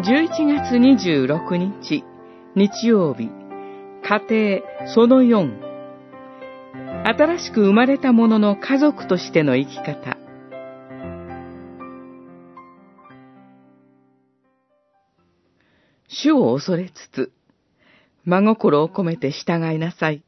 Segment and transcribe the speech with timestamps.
[0.00, 2.04] 11月26日
[2.54, 3.30] 日曜日
[4.04, 5.58] 家庭その4
[7.04, 10.16] 新しく生まれた者の家族としての生き方
[16.06, 17.32] 主を恐れつつ
[18.24, 20.22] 真心を込めて従いなさい。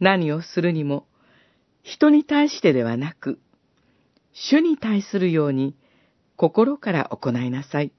[0.00, 1.06] 何をするにも
[1.84, 3.38] 人に対してではなく
[4.32, 5.76] 主に対するように
[6.36, 7.92] 心から行いなさい。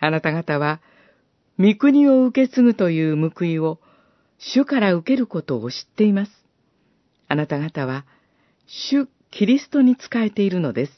[0.00, 0.80] あなた方は、
[1.58, 3.78] 御国を受け継ぐという報いを
[4.38, 6.32] 主から受けることを知っています。
[7.28, 8.06] あなた方は、
[8.66, 10.92] 主キリストに仕えているのです。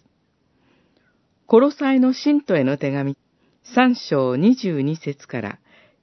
[1.46, 3.16] コロサイの信徒への手紙、
[3.74, 5.58] 三章二十二節から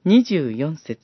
[0.05, 1.00] 二十四節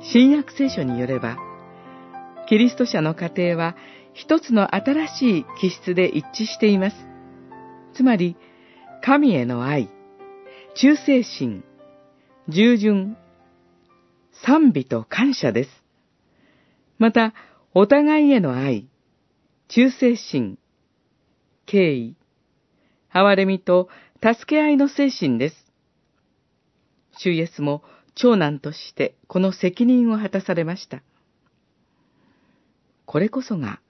[0.00, 1.36] 新約聖書によれば、
[2.48, 3.76] キリスト者の家庭は
[4.18, 6.96] 一つの新しい気質で一致しています。
[7.94, 8.36] つまり、
[9.00, 9.88] 神への愛、
[10.74, 11.62] 忠誠心、
[12.48, 13.16] 従順、
[14.44, 15.70] 賛美と感謝です。
[16.98, 17.32] また、
[17.74, 18.88] お互いへの愛、
[19.68, 20.58] 忠誠心、
[21.66, 22.16] 敬意、
[23.14, 23.88] 憐れみと
[24.20, 25.54] 助け合いの精神です。
[27.18, 27.84] 主イエスも
[28.16, 31.04] 長男としてこの責任を果たされました。
[33.06, 33.80] これこそが、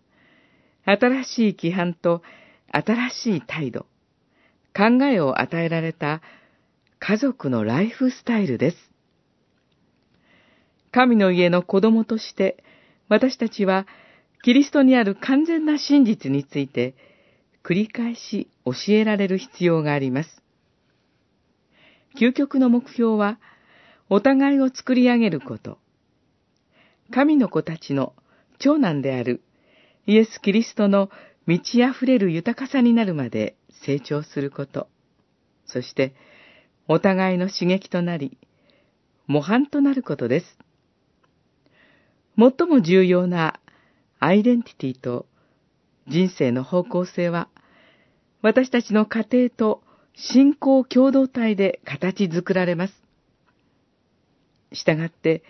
[0.91, 2.23] 新しい規範と
[2.73, 3.87] 新しい態度、
[4.75, 6.23] 考えを与えられた
[6.99, 8.77] 家族のライフスタイルです。
[10.91, 12.65] 神の家の子供として、
[13.09, 13.87] 私たちは、
[14.43, 16.95] キリストにある完全な真実について、
[17.63, 20.43] 繰り返し教えられる必要があります。
[22.19, 23.39] 究極の目標は、
[24.09, 25.77] お互いを作り上げること。
[27.11, 28.15] 神の子たちの
[28.59, 29.43] 長男である
[30.09, 31.11] イエス・キリストの
[31.47, 34.89] 満ち溢れる豊かさになるまで成長すること。
[35.67, 36.15] そして、
[36.89, 38.39] お互いの刺激となり、
[39.27, 40.59] 模範となることです。
[42.39, 43.61] 最も重要な
[44.19, 45.27] アイデンティティと
[46.07, 47.51] 人生の方向性は、
[48.41, 49.83] 私たちの家庭と
[50.15, 52.95] 信仰共同体で形作られます。
[54.73, 55.43] したがって、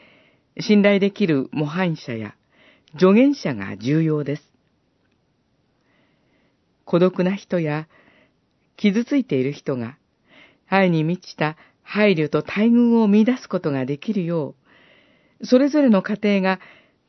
[0.59, 2.35] 信頼できる模範者や
[2.97, 4.48] 助言者が重要です。
[6.89, 7.87] 孤独な人や
[8.79, 9.99] 傷ついている人が
[10.69, 14.55] 愛に満ちた配慮と待遇を見出すことができるよ
[15.43, 16.61] う、それぞれの家庭が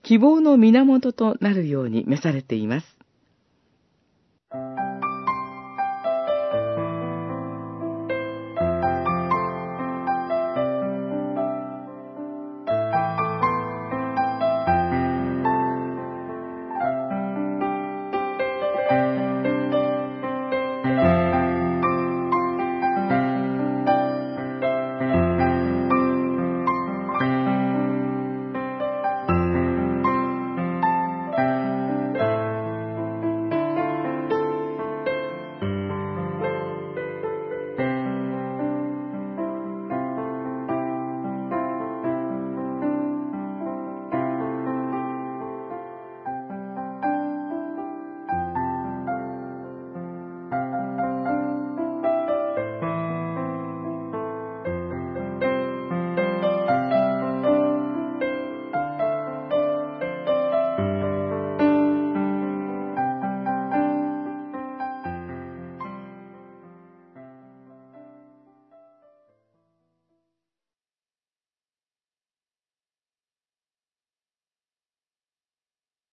[0.04, 2.99] 希望の源となるように召されています。